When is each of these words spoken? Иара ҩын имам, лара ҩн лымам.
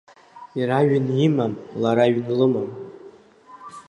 Иара 0.59 0.77
ҩын 0.89 1.07
имам, 1.25 1.53
лара 1.81 2.05
ҩн 2.15 2.27
лымам. 2.37 2.69